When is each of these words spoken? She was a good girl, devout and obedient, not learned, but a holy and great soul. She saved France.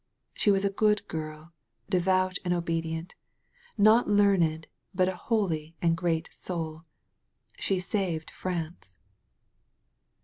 She 0.33 0.49
was 0.49 0.65
a 0.65 0.71
good 0.71 1.07
girl, 1.07 1.53
devout 1.87 2.37
and 2.43 2.55
obedient, 2.55 3.13
not 3.77 4.09
learned, 4.09 4.65
but 4.95 5.07
a 5.07 5.15
holy 5.15 5.75
and 5.79 5.95
great 5.95 6.27
soul. 6.31 6.85
She 7.59 7.79
saved 7.79 8.31
France. 8.31 8.97